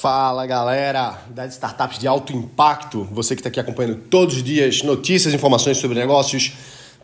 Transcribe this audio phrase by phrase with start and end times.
[0.00, 4.80] Fala galera das startups de alto impacto, você que está aqui acompanhando todos os dias
[4.84, 6.52] notícias, informações sobre negócios,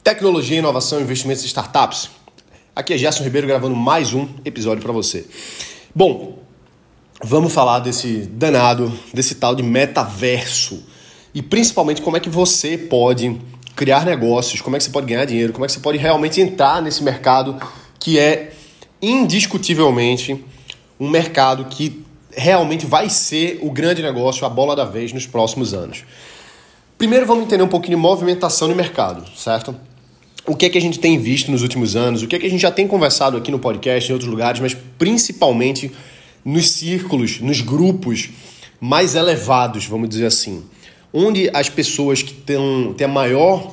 [0.05, 2.09] tecnologia, inovação, investimentos em startups.
[2.77, 5.27] Aqui é Gerson Ribeiro gravando mais um episódio para você.
[5.93, 6.39] Bom,
[7.21, 10.81] vamos falar desse danado, desse tal de metaverso
[11.35, 13.41] e principalmente como é que você pode
[13.75, 16.41] criar negócios, como é que você pode ganhar dinheiro, como é que você pode realmente
[16.41, 17.61] entrar nesse mercado
[17.99, 18.53] que é
[19.03, 20.45] indiscutivelmente
[21.01, 22.04] um mercado que
[22.37, 26.05] realmente vai ser o grande negócio, a bola da vez nos próximos anos.
[26.97, 29.75] Primeiro vamos entender um pouquinho de movimentação no mercado, certo?
[30.47, 32.47] O que é que a gente tem visto nos últimos anos, o que é que
[32.47, 35.91] a gente já tem conversado aqui no podcast, em outros lugares, mas principalmente
[36.45, 38.31] nos círculos, nos grupos
[38.81, 40.63] mais elevados, vamos dizer assim,
[41.13, 43.73] onde as pessoas que têm, têm a maior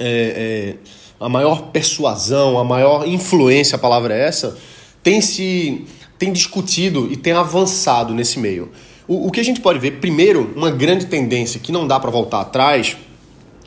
[0.00, 4.56] é, é, a maior persuasão, a maior influência, a palavra é essa,
[5.02, 5.86] tem se
[6.22, 8.70] tem discutido e tem avançado nesse meio.
[9.08, 12.12] O, o que a gente pode ver, primeiro, uma grande tendência que não dá para
[12.12, 12.96] voltar atrás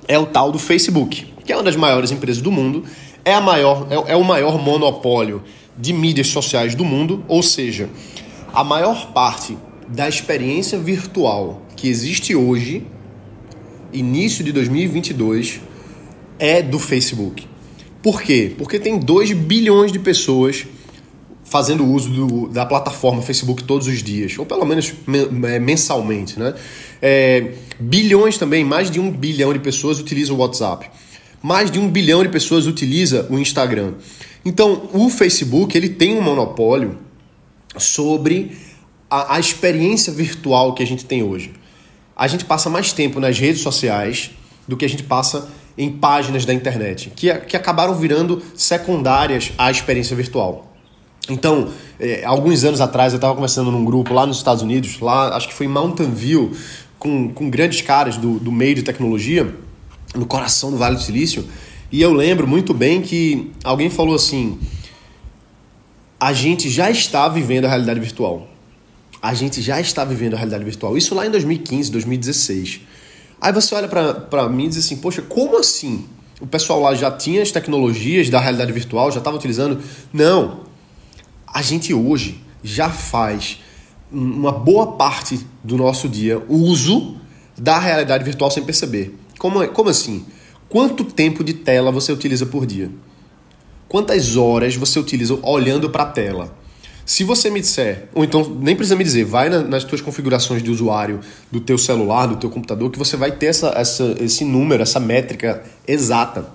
[0.08, 2.86] é o tal do Facebook, que é uma das maiores empresas do mundo,
[3.26, 5.44] é, a maior, é, é o maior monopólio
[5.78, 7.90] de mídias sociais do mundo, ou seja,
[8.54, 9.58] a maior parte
[9.90, 12.88] da experiência virtual que existe hoje,
[13.92, 15.60] início de 2022,
[16.40, 17.46] é do Facebook.
[18.02, 18.54] Por quê?
[18.58, 20.66] Porque tem 2 bilhões de pessoas
[21.56, 24.94] fazendo uso do, da plataforma Facebook todos os dias, ou pelo menos
[25.48, 26.38] é, mensalmente.
[26.38, 26.54] Né?
[27.02, 30.90] É, bilhões também, mais de um bilhão de pessoas utilizam o WhatsApp.
[31.42, 33.94] Mais de um bilhão de pessoas utilizam o Instagram.
[34.44, 36.98] Então, o Facebook ele tem um monopólio
[37.78, 38.52] sobre
[39.10, 41.54] a, a experiência virtual que a gente tem hoje.
[42.18, 44.32] A gente passa mais tempo nas redes sociais
[44.68, 45.48] do que a gente passa
[45.78, 50.75] em páginas da internet, que, que acabaram virando secundárias à experiência virtual.
[51.30, 55.36] Então, é, alguns anos atrás eu estava conversando num grupo lá nos Estados Unidos, lá
[55.36, 56.52] acho que foi em Mountain View,
[57.00, 59.56] com, com grandes caras do, do meio de tecnologia,
[60.14, 61.46] no coração do Vale do Silício,
[61.92, 64.60] e eu lembro muito bem que alguém falou assim:
[66.20, 68.48] a gente já está vivendo a realidade virtual.
[69.22, 70.98] A gente já está vivendo a realidade virtual.
[70.98, 72.82] Isso lá em 2015, 2016.
[73.42, 76.06] Aí você olha para mim e diz assim: poxa, como assim?
[76.42, 79.80] O pessoal lá já tinha as tecnologias da realidade virtual, já estava utilizando?
[80.14, 80.65] Não
[81.56, 83.62] a gente hoje já faz
[84.12, 87.16] uma boa parte do nosso dia uso
[87.58, 89.18] da realidade virtual sem perceber.
[89.40, 90.26] Como, como assim?
[90.68, 92.92] Quanto tempo de tela você utiliza por dia?
[93.88, 96.58] Quantas horas você utiliza olhando para a tela?
[97.06, 100.62] Se você me disser, ou então nem precisa me dizer, vai na, nas tuas configurações
[100.62, 104.44] de usuário do teu celular, do teu computador, que você vai ter essa, essa, esse
[104.44, 106.50] número, essa métrica exata.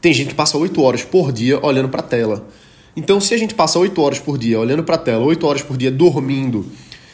[0.00, 2.48] Tem gente que passa 8 horas por dia olhando para a tela.
[2.96, 5.62] Então, se a gente passa 8 horas por dia olhando para a tela, 8 horas
[5.62, 6.64] por dia dormindo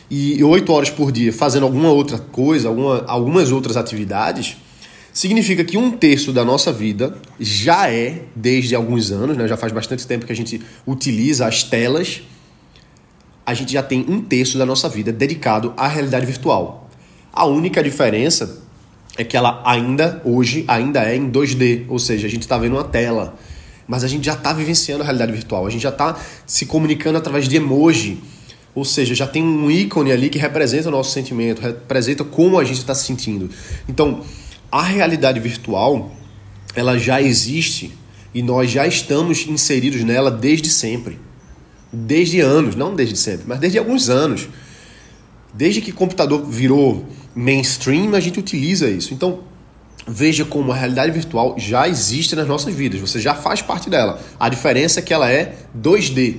[0.08, 4.56] e 8 horas por dia fazendo alguma outra coisa, alguma, algumas outras atividades,
[5.12, 9.72] significa que um terço da nossa vida já é, desde alguns anos, né, já faz
[9.72, 12.22] bastante tempo que a gente utiliza as telas,
[13.44, 16.88] a gente já tem um terço da nossa vida dedicado à realidade virtual.
[17.32, 18.62] A única diferença
[19.18, 22.76] é que ela ainda, hoje, ainda é em 2D, ou seja, a gente está vendo
[22.76, 23.36] uma tela
[23.86, 26.16] mas a gente já está vivenciando a realidade virtual, a gente já está
[26.46, 28.20] se comunicando através de emoji,
[28.74, 32.64] ou seja, já tem um ícone ali que representa o nosso sentimento, representa como a
[32.64, 33.50] gente está se sentindo.
[33.88, 34.22] Então,
[34.70, 36.10] a realidade virtual,
[36.74, 37.92] ela já existe
[38.34, 41.18] e nós já estamos inseridos nela desde sempre.
[41.92, 44.48] Desde anos, não desde sempre, mas desde alguns anos.
[45.52, 49.12] Desde que computador virou mainstream, a gente utiliza isso.
[49.12, 49.40] Então,
[50.06, 54.20] veja como a realidade virtual já existe nas nossas vidas, você já faz parte dela.
[54.38, 56.36] A diferença é que ela é 2D.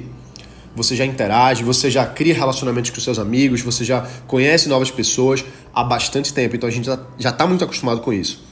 [0.75, 5.45] Você já interage, você já cria relacionamentos com seus amigos, você já conhece novas pessoas
[5.73, 6.85] há bastante tempo, então a gente
[7.17, 8.43] já está muito acostumado com isso.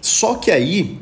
[0.00, 0.98] Só que aí,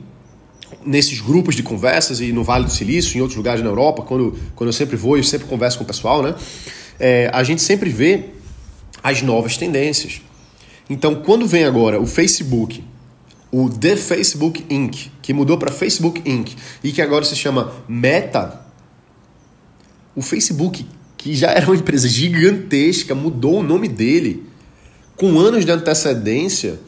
[0.85, 4.37] nesses grupos de conversas e no Vale do Silício, em outros lugares na Europa, quando,
[4.57, 6.35] quando eu sempre vou e sempre converso com o pessoal, né?
[6.99, 8.25] É, a gente sempre vê
[9.01, 10.21] as novas tendências.
[10.91, 12.83] Então, quando vem agora o Facebook
[13.51, 16.55] o The Facebook Inc., que mudou para Facebook Inc.
[16.83, 18.67] e que agora se chama Meta,
[20.15, 20.87] o Facebook,
[21.17, 24.47] que já era uma empresa gigantesca, mudou o nome dele
[25.17, 26.79] com anos de antecedência,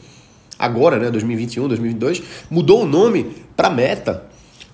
[0.57, 4.25] agora, né, 2021, 2022, mudou o nome para Meta,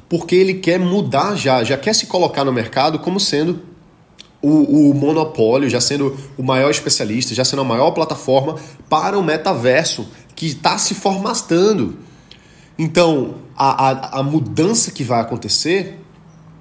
[0.08, 3.60] porque ele quer mudar já, já quer se colocar no mercado como sendo
[4.42, 8.56] o, o, monopólio, já sendo o maior especialista, já sendo a maior plataforma
[8.88, 10.08] para o metaverso,
[10.38, 11.98] que está se formatando.
[12.78, 16.00] Então, a, a, a mudança que vai acontecer,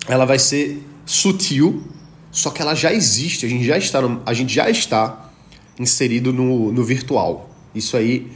[0.08, 1.84] ela vai ser sutil,
[2.32, 5.30] só que ela já existe, a gente já está, no, a gente já está
[5.78, 7.50] inserido no, no virtual.
[7.74, 8.32] Isso aí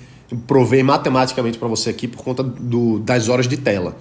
[0.46, 3.96] provei matematicamente para você aqui por conta do, das horas de tela.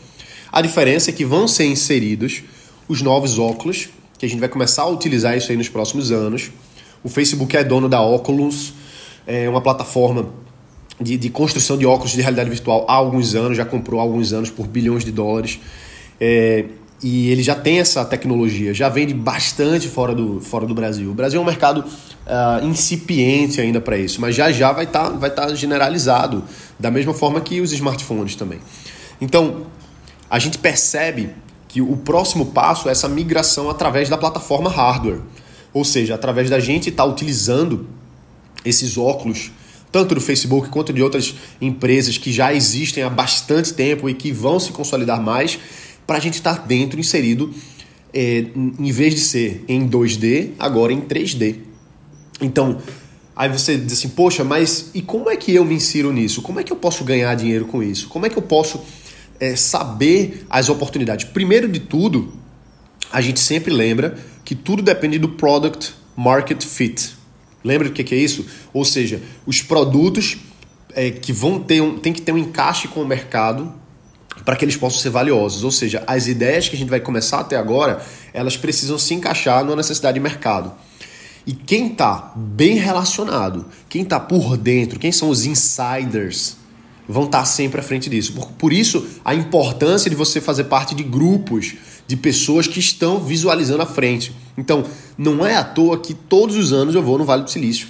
[0.51, 2.44] A diferença é que vão ser inseridos
[2.86, 3.88] os novos óculos,
[4.18, 6.51] que a gente vai começar a utilizar isso aí nos próximos anos.
[7.01, 8.74] O Facebook é dono da Oculus,
[9.25, 10.33] é uma plataforma
[11.00, 14.34] de, de construção de óculos de realidade virtual há alguns anos, já comprou há alguns
[14.34, 15.60] anos por bilhões de dólares.
[16.19, 16.66] É,
[17.01, 21.10] e ele já tem essa tecnologia, já vende bastante fora do, fora do Brasil.
[21.10, 25.06] O Brasil é um mercado uh, incipiente ainda para isso, mas já já vai estar
[25.06, 26.44] tá, vai tá generalizado,
[26.78, 28.60] da mesma forma que os smartphones também.
[29.22, 29.68] Então,
[30.30, 31.30] a gente percebe
[31.69, 35.22] que o próximo passo é essa migração através da plataforma hardware,
[35.74, 37.88] ou seja, através da gente estar tá utilizando
[38.66, 39.51] esses óculos
[39.91, 44.31] tanto do Facebook quanto de outras empresas que já existem há bastante tempo e que
[44.31, 45.57] vão se consolidar mais,
[46.06, 47.53] para a gente estar tá dentro, inserido,
[48.13, 51.57] é, em vez de ser em 2D, agora em 3D.
[52.41, 52.80] Então,
[53.36, 56.41] aí você diz assim, poxa, mas e como é que eu me insiro nisso?
[56.41, 58.07] Como é que eu posso ganhar dinheiro com isso?
[58.07, 58.81] Como é que eu posso
[59.39, 61.25] é, saber as oportunidades?
[61.25, 62.33] Primeiro de tudo,
[63.12, 67.19] a gente sempre lembra que tudo depende do product market fit.
[67.63, 68.45] Lembra do que é isso?
[68.73, 70.38] Ou seja, os produtos
[70.94, 73.73] é, que vão ter um, tem que ter um encaixe com o mercado
[74.45, 75.63] para que eles possam ser valiosos.
[75.63, 78.01] Ou seja, as ideias que a gente vai começar até agora,
[78.33, 80.73] elas precisam se encaixar numa necessidade de mercado.
[81.45, 86.57] E quem está bem relacionado, quem está por dentro, quem são os insiders,
[87.07, 88.33] vão estar tá sempre à frente disso.
[88.33, 91.75] Por, por isso, a importância de você fazer parte de grupos
[92.09, 94.33] de pessoas que estão visualizando à frente.
[94.57, 94.83] Então,
[95.15, 97.88] não é à toa que todos os anos eu vou no Vale do Silício.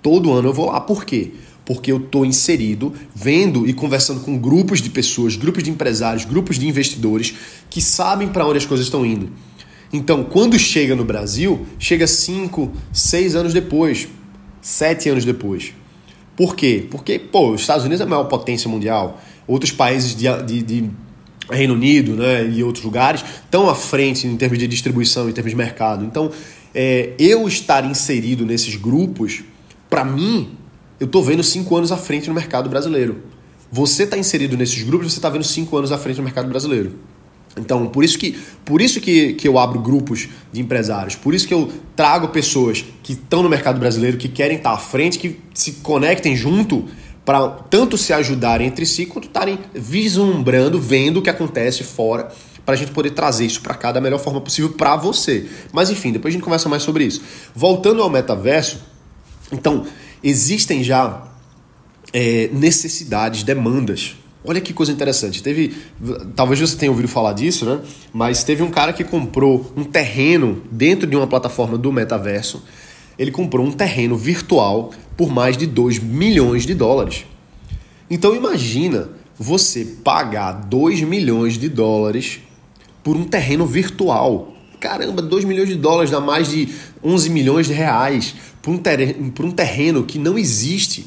[0.00, 0.80] Todo ano eu vou lá.
[0.80, 1.32] Por quê?
[1.66, 6.58] porque eu estou inserido, vendo e conversando com grupos de pessoas, grupos de empresários, grupos
[6.58, 7.34] de investidores
[7.70, 9.30] que sabem para onde as coisas estão indo.
[9.90, 14.08] Então, quando chega no Brasil, chega 5, 6 anos depois,
[14.60, 15.72] 7 anos depois.
[16.36, 16.86] Por quê?
[16.90, 20.90] Porque, pô, os Estados Unidos é a maior potência mundial, outros países de, de, de
[21.50, 25.50] Reino Unido né, e outros lugares estão à frente em termos de distribuição, em termos
[25.50, 26.04] de mercado.
[26.04, 26.30] Então,
[26.74, 29.44] é, eu estar inserido nesses grupos,
[29.88, 30.50] para mim,
[30.98, 33.22] eu estou vendo cinco anos à frente no mercado brasileiro.
[33.70, 36.92] Você está inserido nesses grupos, você está vendo cinco anos à frente no mercado brasileiro.
[37.56, 41.46] Então, por isso que, por isso que, que eu abro grupos de empresários, por isso
[41.46, 45.38] que eu trago pessoas que estão no mercado brasileiro, que querem estar à frente, que
[45.52, 46.86] se conectem junto
[47.24, 52.30] para tanto se ajudarem entre si, quanto estarem vislumbrando, vendo o que acontece fora,
[52.64, 55.48] para a gente poder trazer isso para cá da melhor forma possível para você.
[55.72, 57.22] Mas enfim, depois a gente conversa mais sobre isso.
[57.54, 58.78] Voltando ao metaverso,
[59.52, 59.86] então,
[60.22, 61.22] existem já
[62.12, 64.16] é, necessidades, demandas.
[64.44, 65.42] Olha que coisa interessante.
[65.42, 65.74] Teve,
[66.36, 67.80] talvez você tenha ouvido falar disso, né?
[68.12, 72.62] Mas teve um cara que comprou um terreno dentro de uma plataforma do metaverso.
[73.18, 77.24] Ele comprou um terreno virtual por mais de 2 milhões de dólares.
[78.10, 82.40] Então imagina você pagar 2 milhões de dólares
[83.02, 84.54] por um terreno virtual.
[84.80, 86.68] Caramba, 2 milhões de dólares dá mais de
[87.02, 91.06] 11 milhões de reais por um, terreno, por um terreno que não existe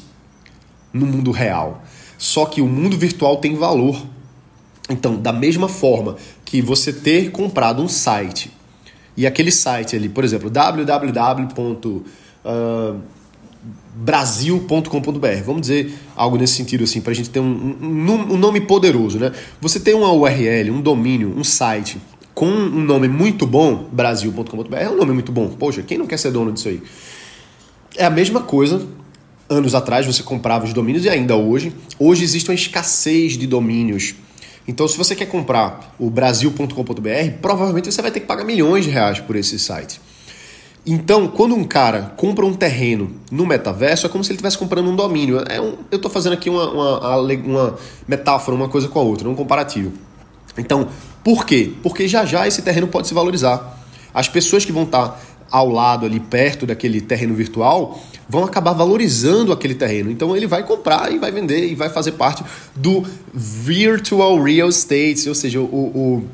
[0.92, 1.82] no mundo real.
[2.16, 4.04] Só que o mundo virtual tem valor.
[4.90, 8.50] Então, da mesma forma que você ter comprado um site
[9.16, 10.48] e aquele site ali, por exemplo,
[13.98, 18.60] www.brasil.com.br, vamos dizer algo nesse sentido assim, para a gente ter um, um, um nome
[18.60, 19.32] poderoso, né?
[19.60, 21.98] Você tem uma URL, um domínio, um site
[22.34, 25.48] com um nome muito bom, brasil.com.br, é um nome muito bom.
[25.48, 26.80] Poxa, quem não quer ser dono disso aí?
[27.96, 28.86] É a mesma coisa.
[29.50, 31.72] Anos atrás você comprava os domínios e ainda hoje.
[31.98, 34.14] Hoje existe uma escassez de domínios.
[34.68, 38.90] Então, se você quer comprar o brasil.com.br, provavelmente você vai ter que pagar milhões de
[38.90, 39.98] reais por esse site.
[40.90, 44.88] Então, quando um cara compra um terreno no metaverso, é como se ele estivesse comprando
[44.88, 45.44] um domínio.
[45.46, 47.76] É um, eu estou fazendo aqui uma, uma, uma
[48.06, 49.92] metáfora, uma coisa com a outra, um comparativo.
[50.56, 50.88] Então,
[51.22, 51.72] por quê?
[51.82, 53.78] Porque já já esse terreno pode se valorizar.
[54.14, 59.52] As pessoas que vão estar ao lado ali perto daquele terreno virtual vão acabar valorizando
[59.52, 60.10] aquele terreno.
[60.10, 62.42] Então ele vai comprar e vai vender e vai fazer parte
[62.74, 63.04] do
[63.34, 66.24] virtual real estate, ou seja, o, o,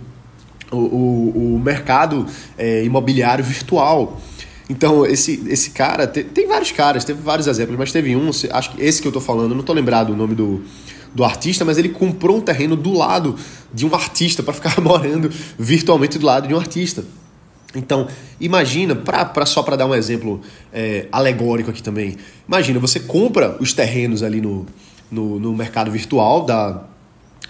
[0.71, 2.25] o, o mercado
[2.57, 4.21] é, imobiliário virtual.
[4.69, 8.71] Então, esse, esse cara, tem, tem vários caras, teve vários exemplos, mas teve um, acho
[8.71, 10.63] que esse que eu tô falando, não tô lembrado o nome do,
[11.15, 13.37] do artista, mas ele comprou um terreno do lado
[13.73, 17.05] de um artista para ficar morando virtualmente do lado de um artista.
[17.75, 18.09] Então,
[18.41, 20.41] imagina, pra, pra só para dar um exemplo
[20.73, 22.17] é, alegórico aqui também,
[22.47, 24.65] imagina, você compra os terrenos ali no,
[25.11, 26.85] no, no mercado virtual da,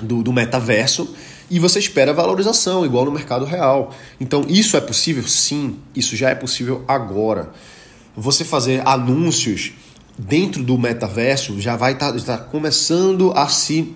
[0.00, 1.14] do, do metaverso
[1.55, 3.95] e você espera valorização, igual no mercado real.
[4.21, 5.23] Então, isso é possível?
[5.23, 7.53] Sim, isso já é possível agora.
[8.17, 9.73] Você fazer anúncios
[10.19, 13.95] dentro do metaverso já vai estar tá, tá começando a se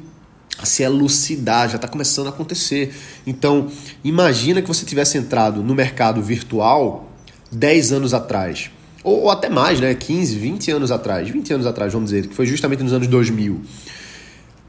[0.57, 2.95] a se elucidar, já está começando a acontecer.
[3.27, 3.67] Então,
[4.05, 7.11] imagina que você tivesse entrado no mercado virtual
[7.51, 8.71] 10 anos atrás,
[9.03, 9.95] ou, até mais, né?
[9.97, 13.61] 15, 20 anos atrás, 20 anos atrás, vamos dizer, que foi justamente nos anos 2000.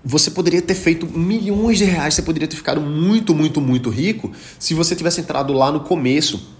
[0.03, 4.31] Você poderia ter feito milhões de reais, você poderia ter ficado muito, muito, muito rico
[4.57, 6.55] se você tivesse entrado lá no começo.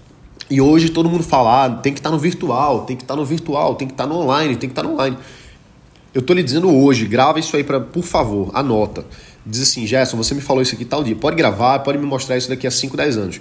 [0.50, 3.14] E hoje todo mundo fala, ah, tem que estar tá no virtual, tem que estar
[3.14, 5.16] tá no virtual, tem que estar tá no online, tem que estar no online.
[6.12, 9.06] Eu tô lhe dizendo hoje, grava isso aí para, por favor, anota.
[9.46, 11.14] Diz assim, Gerson, você me falou isso aqui tal dia.
[11.14, 13.40] Pode gravar, pode me mostrar isso daqui a 5, 10 anos.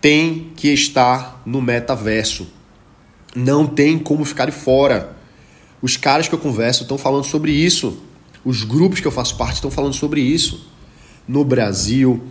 [0.00, 2.46] Tem que estar no metaverso.
[3.34, 5.16] Não tem como ficar de fora.
[5.80, 8.02] Os caras que eu converso estão falando sobre isso.
[8.44, 10.68] Os grupos que eu faço parte estão falando sobre isso.
[11.26, 12.22] No Brasil,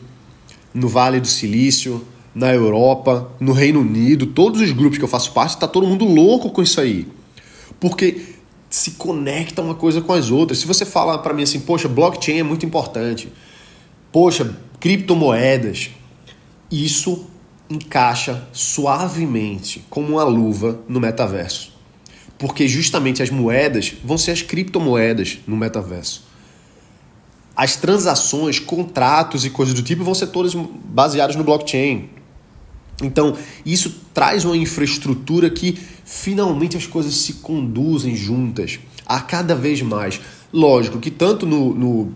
[0.74, 2.05] no Vale do Silício,
[2.36, 6.05] na Europa, no Reino Unido, todos os grupos que eu faço parte, está todo mundo
[6.05, 7.08] louco com isso aí.
[7.79, 8.34] Porque
[8.70, 10.60] se conecta uma coisa com as outras.
[10.60, 13.32] Se você fala para mim assim, poxa, blockchain é muito importante,
[14.12, 15.91] poxa, criptomoedas,
[16.72, 17.27] isso
[17.70, 21.73] encaixa suavemente como uma luva no metaverso.
[22.44, 26.26] Porque justamente as moedas vão ser as criptomoedas no metaverso.
[27.56, 32.10] As transações, contratos e coisas do tipo vão ser todas baseadas no blockchain.
[33.02, 39.82] Então, isso traz uma infraestrutura que finalmente as coisas se conduzem juntas a cada vez
[39.82, 40.20] mais.
[40.52, 42.12] Lógico que tanto no, no,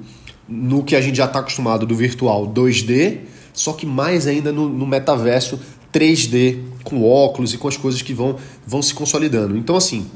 [0.46, 3.20] no que a gente já está acostumado do virtual 2D,
[3.54, 5.58] só que mais ainda no, no metaverso
[5.94, 9.58] 3D, com óculos e com as coisas que vão, vão se consolidando.
[9.58, 10.10] Então, assim,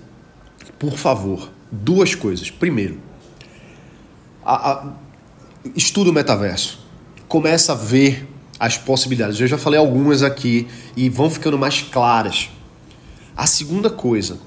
[0.80, 2.50] por favor, duas coisas.
[2.50, 2.98] Primeiro,
[4.44, 4.94] a, a,
[5.76, 6.80] estuda o metaverso.
[7.28, 8.26] Começa a ver
[8.58, 9.40] as possibilidades.
[9.42, 12.50] Eu já falei algumas aqui e vão ficando mais claras.
[13.36, 14.40] A segunda coisa,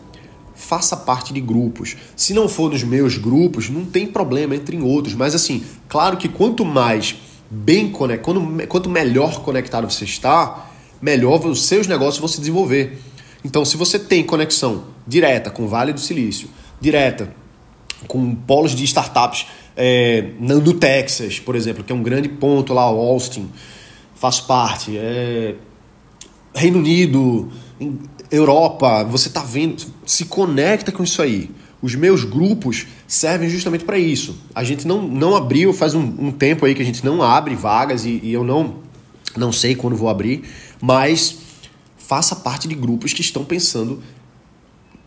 [0.54, 1.94] faça parte de grupos.
[2.16, 5.14] Se não for nos meus grupos, não tem problema, entre em outros.
[5.14, 7.16] Mas assim, claro que quanto mais
[7.50, 10.70] bem conectado, quanto melhor conectado você está,
[11.04, 12.98] melhor os seus negócios vão se desenvolver.
[13.44, 16.48] Então, se você tem conexão direta com o Vale do Silício,
[16.80, 17.30] direta
[18.08, 19.46] com polos de startups
[19.76, 23.50] é, no Texas, por exemplo, que é um grande ponto lá, Austin,
[24.14, 24.96] faço parte.
[24.96, 25.54] É...
[26.54, 27.52] Reino Unido,
[28.30, 31.50] Europa, você está vendo, se conecta com isso aí.
[31.82, 34.38] Os meus grupos servem justamente para isso.
[34.54, 37.54] A gente não, não abriu, faz um, um, tempo aí que a gente não abre
[37.54, 38.76] vagas e, e eu não,
[39.36, 40.44] não sei quando vou abrir,
[40.80, 41.36] mas
[41.96, 44.02] faça parte de grupos que estão pensando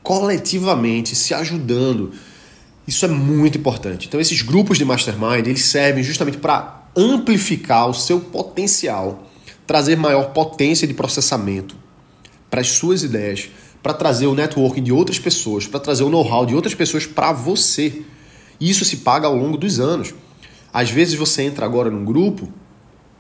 [0.01, 2.11] coletivamente, se ajudando.
[2.87, 4.07] Isso é muito importante.
[4.07, 9.27] Então, esses grupos de mastermind, eles servem justamente para amplificar o seu potencial,
[9.65, 11.75] trazer maior potência de processamento
[12.49, 13.49] para as suas ideias,
[13.83, 17.31] para trazer o networking de outras pessoas, para trazer o know-how de outras pessoas para
[17.31, 18.01] você.
[18.59, 20.13] E isso se paga ao longo dos anos.
[20.73, 22.51] Às vezes você entra agora num grupo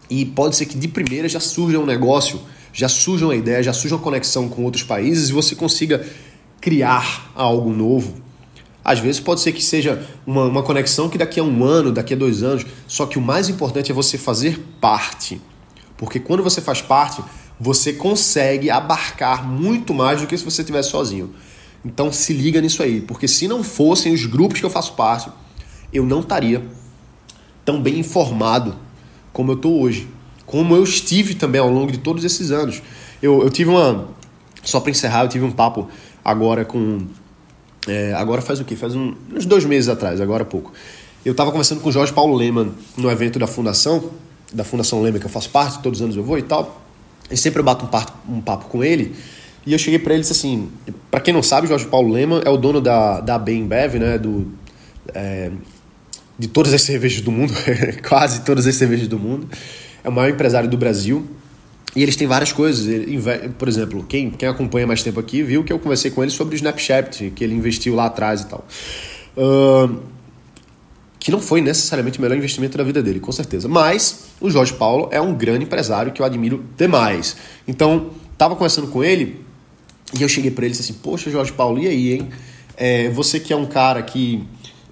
[0.09, 2.41] e pode ser que de primeira já surja um negócio,
[2.73, 6.05] já surja uma ideia, já surja uma conexão com outros países e você consiga
[6.59, 8.27] criar algo novo
[8.87, 12.13] às vezes pode ser que seja uma, uma conexão que daqui a um ano, daqui
[12.13, 15.41] a dois anos, só que o mais importante é você fazer parte.
[15.97, 17.21] Porque quando você faz parte,
[17.59, 21.31] você consegue abarcar muito mais do que se você estivesse sozinho.
[21.83, 25.29] Então se liga nisso aí, porque se não fossem os grupos que eu faço parte,
[25.91, 26.65] eu não estaria
[27.65, 28.73] tão bem informado
[29.33, 30.07] como eu estou hoje.
[30.45, 32.81] Como eu estive também ao longo de todos esses anos.
[33.21, 34.07] Eu, eu tive uma.
[34.63, 35.87] Só para encerrar, eu tive um papo
[36.23, 37.05] agora com
[37.87, 38.75] é, agora faz o quê?
[38.75, 40.73] Faz um, uns dois meses atrás, agora há pouco.
[41.25, 44.11] Eu estava conversando com o Jorge Paulo Leman no evento da Fundação,
[44.51, 46.81] da Fundação Lehman, que eu faço parte, todos os anos eu vou e tal.
[47.31, 49.15] E sempre eu bato um, papo, um papo com ele.
[49.65, 50.69] E eu cheguei para ele e disse assim:
[51.09, 54.17] para quem não sabe, Jorge Paulo Leman é o dono da, da Bembev, né?
[54.17, 54.51] Do,
[55.13, 55.51] é,
[56.37, 57.53] de todas as cervejas do mundo,
[58.07, 59.47] quase todas as cervejas do mundo.
[60.03, 61.25] É o maior empresário do Brasil.
[61.95, 62.87] E eles têm várias coisas.
[62.87, 63.19] Ele,
[63.57, 66.53] por exemplo, quem, quem acompanha mais tempo aqui viu que eu conversei com ele sobre
[66.53, 68.67] o Snapchat, que ele investiu lá atrás e tal.
[69.35, 69.99] Uh,
[71.19, 73.67] que não foi necessariamente o melhor investimento da vida dele, com certeza.
[73.67, 77.35] Mas o Jorge Paulo é um grande empresário que eu admiro demais.
[77.67, 79.43] Então, tava conversando com ele
[80.17, 82.29] e eu cheguei para ele e disse assim: Poxa, Jorge Paulo, e aí, hein?
[82.77, 84.43] É, você que é um cara que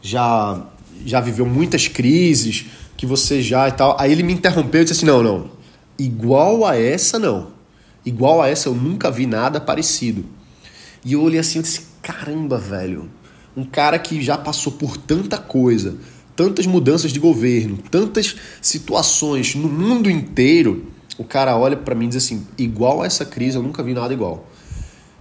[0.01, 0.65] já,
[1.05, 3.95] já viveu muitas crises, que você já e tal.
[3.99, 5.55] Aí ele me interrompeu e disse assim: Não, não
[5.97, 7.53] igual a essa, não.
[8.05, 10.25] Igual a essa, eu nunca vi nada parecido.
[11.03, 13.09] E eu olhei assim e disse: caramba, velho.
[13.55, 15.95] Um cara que já passou por tanta coisa,
[16.35, 20.87] tantas mudanças de governo, tantas situações no mundo inteiro,
[21.17, 23.93] o cara olha para mim e diz assim: igual a essa crise, eu nunca vi
[23.93, 24.49] nada igual.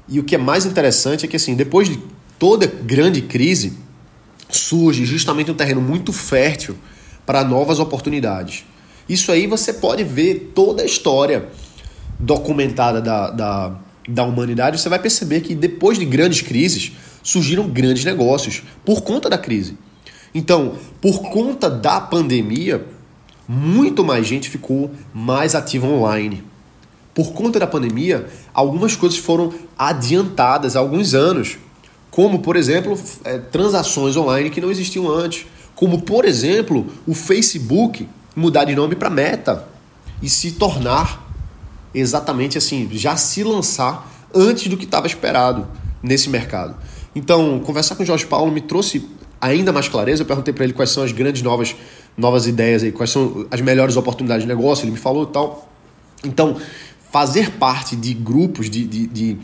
[0.09, 1.99] E o que é mais interessante é que, assim, depois de
[2.39, 3.73] toda grande crise,
[4.49, 6.77] surge justamente um terreno muito fértil
[7.27, 8.65] para novas oportunidades.
[9.09, 11.49] Isso aí você pode ver toda a história
[12.19, 13.77] documentada da, da,
[14.09, 19.29] da humanidade, você vai perceber que depois de grandes crises surgiram grandes negócios por conta
[19.29, 19.77] da crise.
[20.35, 22.85] Então, por conta da pandemia,
[23.47, 26.43] muito mais gente ficou mais ativa online.
[27.15, 31.59] Por conta da pandemia, algumas coisas foram adiantadas há alguns anos,
[32.15, 38.09] como, por exemplo, é, transações online que não existiam antes, como, por exemplo, o Facebook
[38.37, 39.67] mudar de nome para Meta
[40.23, 41.29] e se tornar
[41.93, 45.67] exatamente assim, já se lançar antes do que estava esperado
[46.01, 46.77] nesse mercado.
[47.17, 49.05] Então, conversar com o Jorge Paulo me trouxe
[49.41, 50.23] ainda mais clareza.
[50.23, 51.75] Eu perguntei para ele quais são as grandes novas,
[52.17, 55.69] novas ideias aí, quais são as melhores oportunidades de negócio, ele me falou tal.
[56.23, 56.59] Então,
[57.11, 59.37] fazer parte de grupos, de, de, de,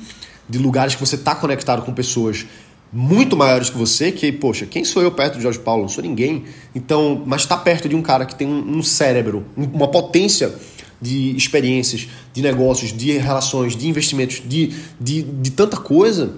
[0.50, 2.46] de lugares que você está conectado com pessoas
[2.92, 5.82] muito maiores que você, que, poxa, quem sou eu perto de Jorge Paulo?
[5.82, 6.44] Não sou ninguém.
[6.74, 10.52] Então, mas está perto de um cara que tem um, um cérebro, uma potência
[11.00, 16.34] de experiências, de negócios, de relações, de investimentos, de, de, de tanta coisa.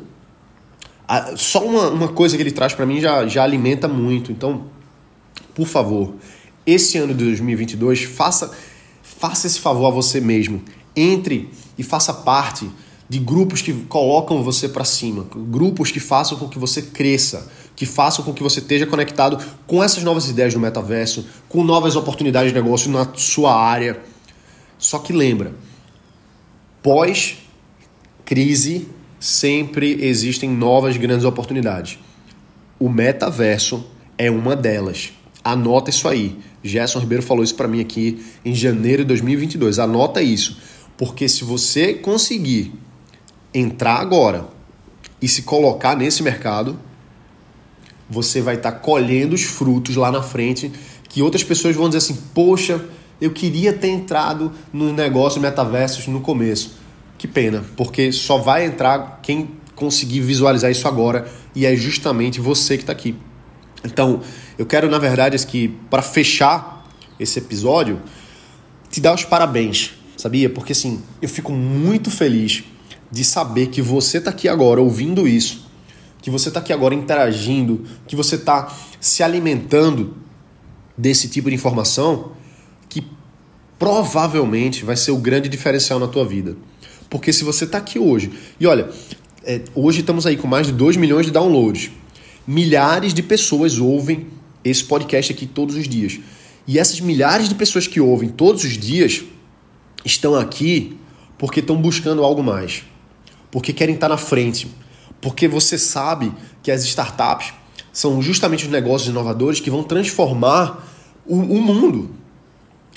[1.36, 4.30] Só uma, uma coisa que ele traz para mim já, já alimenta muito.
[4.30, 4.66] Então,
[5.54, 6.14] por favor,
[6.66, 8.52] esse ano de 2022, faça,
[9.02, 10.62] faça esse favor a você mesmo.
[10.94, 12.70] Entre e faça parte
[13.12, 17.84] de grupos que colocam você para cima, grupos que façam com que você cresça, que
[17.84, 22.50] façam com que você esteja conectado com essas novas ideias do metaverso, com novas oportunidades
[22.50, 24.00] de negócio na sua área.
[24.78, 25.52] Só que lembra,
[26.82, 27.38] pós-crise
[29.20, 31.98] sempre existem novas grandes oportunidades.
[32.80, 33.84] O metaverso
[34.16, 35.12] é uma delas.
[35.44, 36.38] Anota isso aí.
[36.64, 39.78] Gerson Ribeiro falou isso para mim aqui em janeiro de 2022.
[39.78, 40.56] Anota isso,
[40.96, 42.72] porque se você conseguir
[43.54, 44.46] entrar agora
[45.20, 46.78] e se colocar nesse mercado,
[48.08, 50.72] você vai estar tá colhendo os frutos lá na frente
[51.08, 52.84] que outras pessoas vão dizer assim: "Poxa,
[53.20, 56.76] eu queria ter entrado no negócio metaversos no começo".
[57.16, 62.76] Que pena, porque só vai entrar quem conseguir visualizar isso agora e é justamente você
[62.76, 63.14] que está aqui.
[63.84, 64.20] Então,
[64.58, 66.86] eu quero na verdade que para fechar
[67.18, 68.00] esse episódio
[68.90, 70.50] te dar os parabéns, sabia?
[70.50, 72.64] Porque assim, eu fico muito feliz
[73.12, 75.66] de saber que você está aqui agora ouvindo isso,
[76.22, 80.16] que você está aqui agora interagindo, que você está se alimentando
[80.96, 82.32] desse tipo de informação,
[82.88, 83.06] que
[83.78, 86.56] provavelmente vai ser o grande diferencial na tua vida.
[87.10, 88.88] Porque se você está aqui hoje, e olha,
[89.44, 91.90] é, hoje estamos aí com mais de 2 milhões de downloads,
[92.46, 94.28] milhares de pessoas ouvem
[94.64, 96.18] esse podcast aqui todos os dias.
[96.66, 99.22] E essas milhares de pessoas que ouvem todos os dias
[100.02, 100.96] estão aqui
[101.36, 102.84] porque estão buscando algo mais
[103.52, 104.68] porque querem estar na frente,
[105.20, 107.52] porque você sabe que as startups
[107.92, 110.88] são justamente os negócios inovadores que vão transformar
[111.26, 112.10] o, o mundo.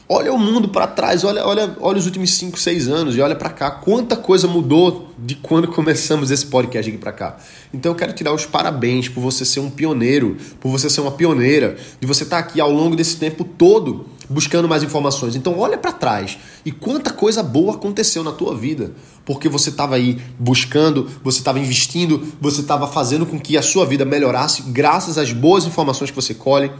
[0.08, 3.36] Olha o mundo para trás, olha, olha, olha os últimos 5, 6 anos e olha
[3.36, 3.70] para cá.
[3.70, 7.38] Quanta coisa mudou de quando começamos esse podcast aqui para cá.
[7.74, 11.02] Então eu quero te dar os parabéns por você ser um pioneiro, por você ser
[11.02, 15.36] uma pioneira, de você estar tá aqui ao longo desse tempo todo buscando mais informações.
[15.36, 18.92] Então olha para trás e quanta coisa boa aconteceu na tua vida,
[19.24, 23.86] porque você estava aí buscando, você estava investindo, você estava fazendo com que a sua
[23.86, 26.72] vida melhorasse graças às boas informações que você colhe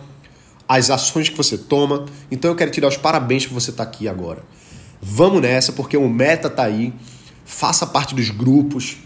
[0.68, 2.06] as ações que você toma.
[2.30, 4.44] Então eu quero te dar os parabéns por você estar tá aqui agora.
[5.02, 6.94] Vamos nessa, porque o meta tá aí.
[7.46, 8.98] Faça parte dos grupos.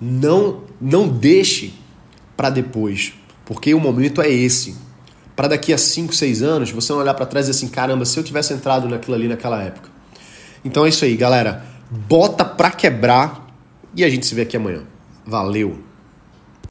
[0.00, 1.74] Não não deixe
[2.36, 3.12] para depois,
[3.44, 4.74] porque o momento é esse.
[5.36, 8.18] Para daqui a 5, 6 anos, você não olhar para trás e assim, caramba, se
[8.18, 9.90] eu tivesse entrado naquilo ali naquela época.
[10.64, 11.64] Então é isso aí, galera.
[11.90, 13.46] Bota pra quebrar
[13.94, 14.84] e a gente se vê aqui amanhã.
[15.26, 15.89] Valeu!